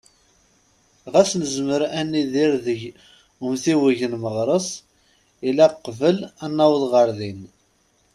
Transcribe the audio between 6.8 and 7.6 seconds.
ɣer din.